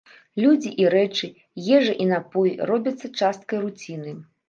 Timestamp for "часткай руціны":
3.19-4.21